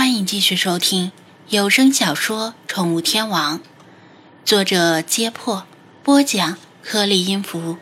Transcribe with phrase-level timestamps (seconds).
[0.00, 1.12] 欢迎继续收听
[1.50, 3.58] 有声小说《宠物天王》，
[4.46, 5.66] 作者：揭破，
[6.02, 7.76] 播讲：颗粒音符，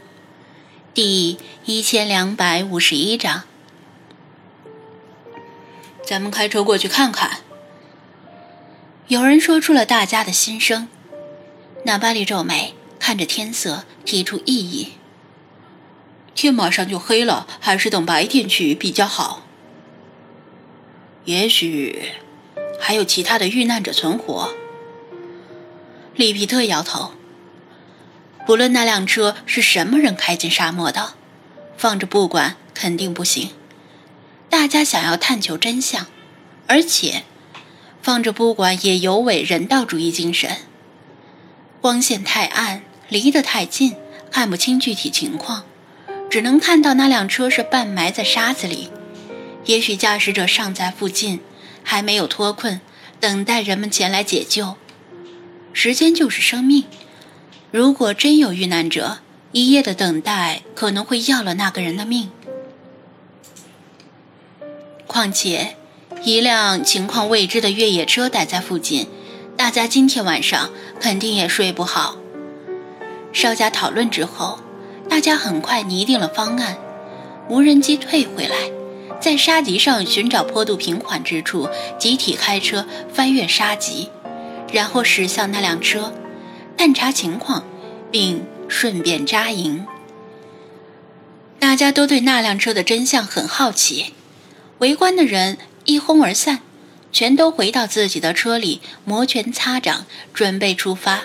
[0.93, 3.45] 第一千两百五十一章。
[6.05, 7.39] 咱们开车过去看看。
[9.07, 10.89] 有人说出了大家的心声。
[11.85, 14.95] 纳巴利皱眉，看着天色，提出异议
[16.35, 19.45] ：“天马上就黑了，还是等白天去比较好。”
[21.29, 22.15] 也许
[22.81, 24.49] 还有其他的遇难者存活。
[26.17, 27.13] 里皮特摇头。
[28.47, 31.13] 不论那辆车是什么人开进沙漠的，
[31.77, 33.51] 放着不管肯定不行。
[34.49, 36.07] 大家想要探求真相，
[36.67, 37.25] 而且
[38.01, 40.57] 放着不管也有违人道主义精神。
[41.83, 43.97] 光线太暗，离得太近，
[44.31, 45.65] 看不清具体情况，
[46.31, 48.89] 只能看到那辆车是半埋在沙子里。
[49.69, 51.41] 也许驾驶者尚在附近，
[51.85, 52.81] 还没有脱困，
[53.21, 54.77] 等待人们前来解救。
[55.75, 56.85] 时间就是生命，
[57.71, 59.19] 如果真有遇难者，
[59.53, 62.31] 一夜的等待可能会要了那个人的命。
[65.07, 65.77] 况且，
[66.23, 69.07] 一辆情况未知的越野车待在附近，
[69.55, 72.17] 大家今天晚上肯定也睡不好。
[73.35, 74.61] 稍加讨论之后，
[75.11, 76.79] 大家很快拟定了方案：
[77.51, 78.57] 无人机退回来。
[79.21, 84.11] 在沙棘上寻找坡度平缓之处，集体开车翻越沙棘，
[84.73, 86.15] 然后驶向那辆车，
[86.77, 87.65] 探查情况，
[88.11, 89.87] 并顺便扎营。
[91.59, 94.15] 大家都对那辆车的真相很好奇。
[94.79, 96.61] 围观的人一哄而散，
[97.11, 101.25] 全都回到自己的车里，摩拳擦掌，准备出发。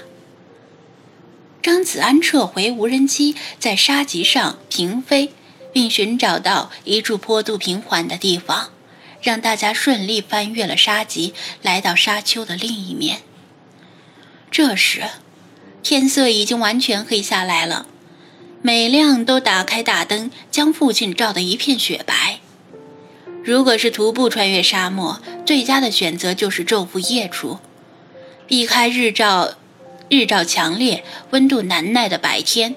[1.62, 5.32] 张子安撤回无人机，在沙棘上平飞。
[5.74, 8.70] 并寻找到一处坡度平缓的地方，
[9.22, 13.20] 让大家顺利翻越了沙棘，来到沙丘的另一面。
[14.52, 15.04] 这时，
[15.82, 17.88] 天色已经完全黑下来了，
[18.62, 22.40] 每辆都打开大灯，将附近照得一片雪白。
[23.44, 27.60] 如果是徒步穿越沙漠，最佳的选择就是昼伏夜出，
[28.48, 29.56] 避开日照、
[30.08, 32.76] 日照强烈、温度难耐的白天。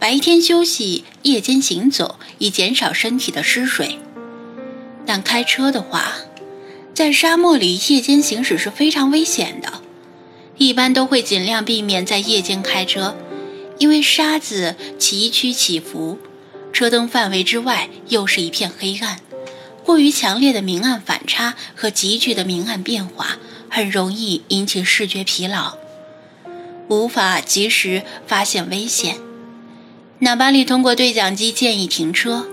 [0.00, 3.98] 白天休息，夜间行走，以减少身体的失水。
[5.04, 6.12] 但开车的话，
[6.94, 9.82] 在沙漠里夜间行驶是非常危险的，
[10.56, 13.16] 一般都会尽量避免在夜间开车，
[13.78, 16.18] 因为沙子崎岖起伏，
[16.72, 19.18] 车灯范围之外又是一片黑暗，
[19.84, 23.38] 过于强烈的明暗反差和急剧的明暗变化，
[23.68, 25.76] 很容易引起视觉疲劳，
[26.88, 29.16] 无法及时发现危险。
[30.20, 32.48] 纳巴利通过对讲机建议停车。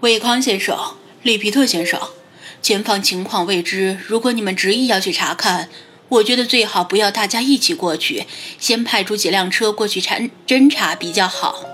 [0.00, 2.00] 韦康先生、里皮特先生，
[2.62, 5.68] 前方情况未知，如果你们执意要去查看，
[6.08, 8.24] 我觉得最好不要大家一起过去，
[8.58, 11.66] 先派出几辆车过去查侦查比较好。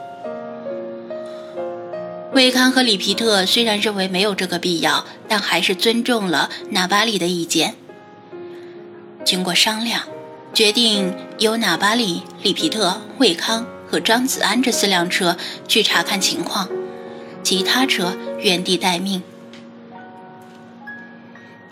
[2.32, 7.76] 韦康和里皮特虽然认为没有这个必要，但还是尊重了纳巴利的意见。
[9.24, 10.02] 经过商量。
[10.54, 15.36] 决定由纳巴里、里皮特、惠康和张子安这四辆车
[15.68, 16.68] 去查看情况，
[17.44, 19.22] 其他车原地待命。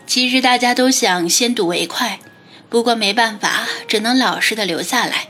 [0.06, 2.20] 其实大家都想先睹为快，
[2.68, 5.28] 不过没办法，只能老实的留下来，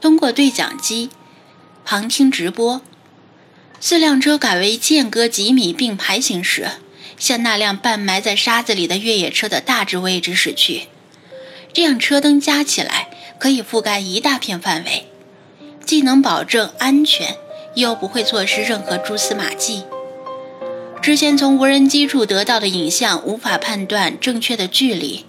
[0.00, 1.10] 通过对讲机
[1.84, 2.80] 旁听直播。
[3.78, 6.68] 四辆车改为间隔几米并排行驶，
[7.16, 10.88] 向那辆半埋在沙子里的越野车的大致位置驶去。
[11.72, 13.08] 这样车灯加起来
[13.38, 15.06] 可以覆盖一大片范围，
[15.84, 17.36] 既能保证安全，
[17.74, 19.84] 又不会错失任何蛛丝马迹。
[21.00, 25.24] 之前从无人机处得到的影像无法判断正确的距离，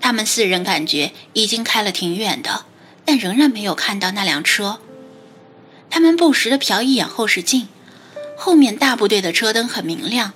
[0.00, 2.66] 他们四人感觉已经开了挺远的，
[3.04, 4.78] 但仍然没有看到那辆车。
[5.90, 7.68] 他们不时地瞟一眼后视镜，
[8.36, 10.34] 后面大部队的车灯很明亮，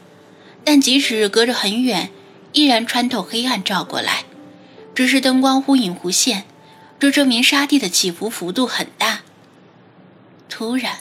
[0.64, 2.10] 但即使隔着很远，
[2.53, 4.24] 依然穿透黑暗照过来。
[5.00, 6.44] 只是灯光忽隐忽现，
[6.98, 9.20] 这证明沙地的起伏幅度很大。
[10.50, 10.98] 突然，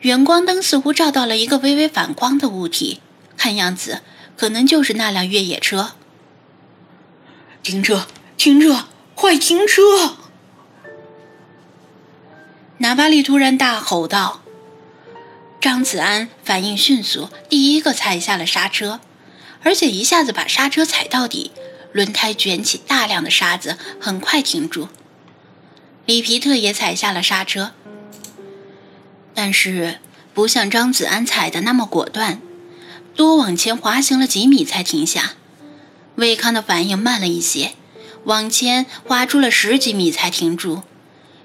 [0.00, 3.00] 远光灯似乎照到了一个微微反光的物体，
[3.36, 4.00] 看样子
[4.36, 5.92] 可能就是那辆越野车。
[7.62, 8.08] 停车！
[8.36, 8.86] 停车！
[9.14, 10.16] 快停车！
[12.78, 14.42] 纳巴利突然大吼道。
[15.60, 18.98] 张子安反应迅速，第一个踩下了刹车，
[19.62, 21.52] 而且一下子把刹车踩到底。
[21.94, 24.88] 轮胎卷起大量的沙子，很快停住。
[26.06, 27.70] 里皮特也踩下了刹车，
[29.32, 30.00] 但是
[30.34, 32.40] 不像张子安踩的那么果断。
[33.14, 35.34] 多往前滑行了几米才停下。
[36.16, 37.74] 魏康的反应慢了一些，
[38.24, 40.82] 往前滑出了十几米才停住。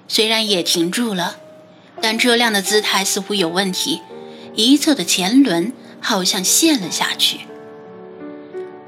[0.08, 1.36] 虽然也停住了，
[2.02, 4.00] 但车辆的姿态似乎有问题，
[4.56, 7.42] 一侧的前轮好像陷了下去。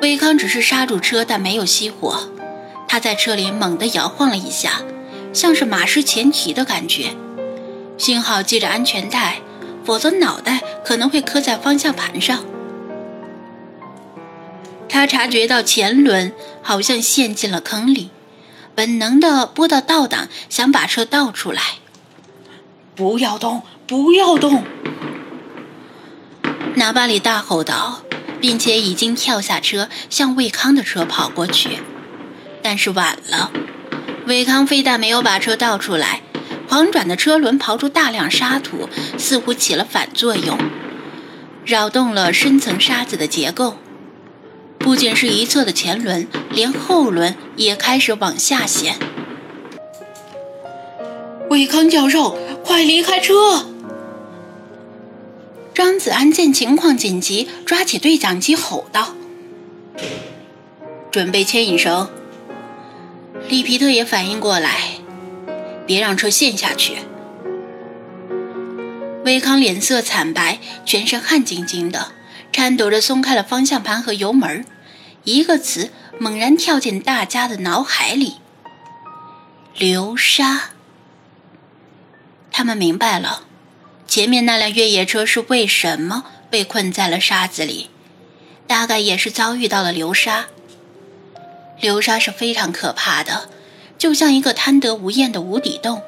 [0.02, 2.28] 威康只是刹住车，但没有熄火。
[2.88, 4.82] 他在车里猛地摇晃了一下，
[5.32, 7.12] 像是马失前蹄的感觉。
[7.96, 9.38] 幸好系着安全带，
[9.84, 12.44] 否则脑袋可能会磕在方向盘上。
[14.88, 16.32] 他察觉到前轮
[16.62, 18.10] 好像陷进了坑里，
[18.74, 21.62] 本能地拨到倒档，想把车倒出来。
[22.96, 23.62] 不要动！
[23.86, 24.64] 不要动！
[26.74, 28.01] 纳巴里大吼道。
[28.42, 31.78] 并且已经跳下车，向魏康的车跑过去，
[32.60, 33.52] 但是晚了。
[34.26, 36.22] 魏康非但没有把车倒出来，
[36.68, 40.58] 狂转的车轮刨出大量沙土，似乎起了反作用，
[41.64, 43.76] 扰动了深层沙子的结构。
[44.78, 48.96] 不仅是一侧的前轮，连后轮也开始往下陷。
[51.48, 53.66] 魏康教授，快离开车！
[55.84, 59.16] 张子安见情况紧急，抓起对讲机吼道
[61.10, 62.08] ：“准备牵引绳。”
[63.50, 64.90] 里皮特也反应过来，
[65.84, 66.98] 别让车陷下去。
[69.24, 72.12] 威康脸色惨白，全身汗津津的，
[72.52, 74.64] 颤抖着松开了方向盘和油门，
[75.24, 78.36] 一个词猛然跳进大家的脑海里：
[79.76, 80.70] 流沙。
[82.52, 83.46] 他们明白了。
[84.12, 87.88] 前面那辆越野车是为什么被困在了沙子里？
[88.66, 90.48] 大概也是遭遇到了流沙。
[91.80, 93.48] 流沙是非常可怕的，
[93.96, 96.02] 就像一个贪得无厌的无底洞，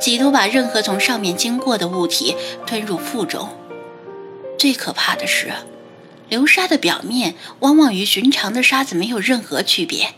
[0.00, 2.34] 企图把任何从上面经过的物体
[2.66, 3.50] 吞入腹中。
[4.58, 5.52] 最可怕的是，
[6.30, 10.14] 流沙的表面往往与寻常的沙子没有任何区别，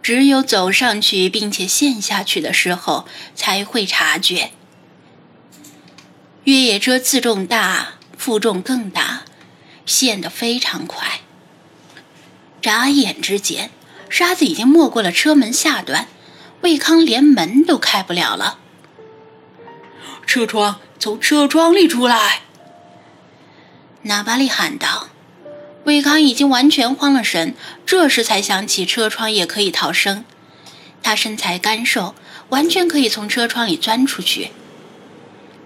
[0.00, 4.52] 只有走上去并且陷下去的时候才会察觉。
[6.46, 9.24] 越野车自重大，负重更大，
[9.84, 11.22] 陷得非常快。
[12.62, 13.72] 眨眼之间，
[14.08, 16.06] 沙子已经没过了车门下端，
[16.60, 18.60] 魏康连门都开不了了。
[20.24, 22.42] 车窗，从车窗里出来！
[24.02, 25.08] 纳巴利喊道。
[25.82, 30.24] 魏康已经完全慌了神，这时才想起车窗也可以逃生。
[31.02, 32.14] 他身材干瘦，
[32.50, 34.52] 完全可以从车窗里钻出去。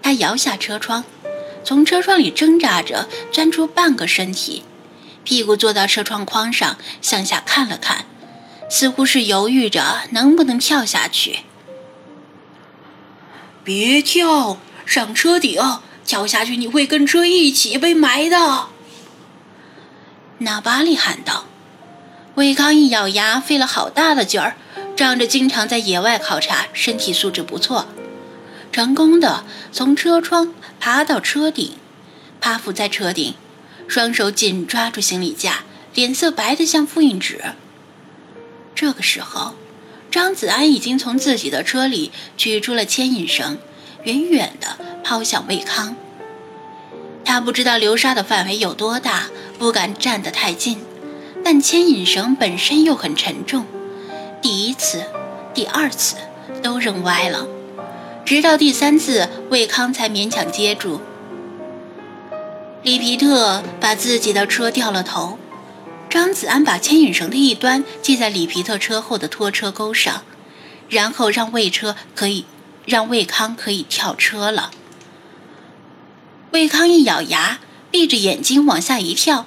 [0.01, 1.03] 他摇下车窗，
[1.63, 4.63] 从车窗里挣扎着钻出半个身体，
[5.23, 8.05] 屁股坐到车窗框上，向下看了看，
[8.69, 11.41] 似乎是犹豫着能不能跳下去。
[13.63, 15.61] 别跳，上车顶，
[16.05, 18.67] 跳下去你会跟车一起被埋的。
[20.39, 21.45] 纳巴利喊道。
[22.35, 24.55] 威康一咬牙，费了好大的劲儿，
[24.95, 27.87] 仗着经常在野外考察，身体素质不错。
[28.71, 31.73] 成功的从车窗爬到车顶，
[32.39, 33.35] 趴伏在车顶，
[33.87, 35.63] 双手紧抓住行李架，
[35.93, 37.41] 脸色白得像复印纸。
[38.73, 39.55] 这个时候，
[40.09, 43.57] 张子安已经从自己的车里取出了牵引绳，
[44.03, 45.95] 远远地抛向魏康。
[47.25, 49.27] 他不知道流沙的范围有多大，
[49.59, 50.79] 不敢站得太近，
[51.43, 53.65] 但牵引绳本身又很沉重，
[54.41, 55.03] 第一次、
[55.53, 56.15] 第二次
[56.63, 57.45] 都扔歪了。
[58.25, 61.01] 直到第三次，魏康才勉强接住。
[62.83, 65.37] 里皮特把自己的车掉了头，
[66.09, 70.23] 张子安把牵引绳的一端系在里皮特车后的拖车钩上，
[70.89, 72.45] 然后让魏车可以
[72.85, 74.71] 让魏康可以跳车了。
[76.51, 77.59] 魏康一咬牙，
[77.91, 79.45] 闭着眼睛往下一跳，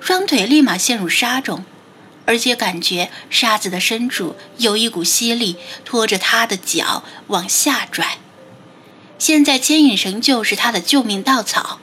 [0.00, 1.64] 双腿立马陷入沙中。
[2.24, 8.18] 而且感觉沙子的深处有一股吸力拖着他的脚往下拽。
[9.18, 11.80] 现在牵引绳就是他的救命稻草。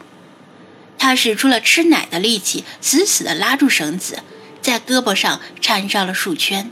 [0.97, 4.19] 他使出了吃奶的力气，死死地拉住绳子，
[4.61, 6.71] 在胳膊上缠上了数圈。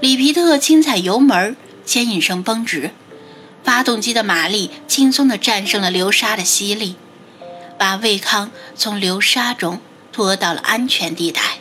[0.00, 2.92] 里皮特轻踩油门，牵引绳绷直，
[3.64, 6.94] 发动机的马力轻松地战胜了流沙的吸力，
[7.76, 9.80] 把魏康从流沙中
[10.12, 11.58] 拖到了安全地带。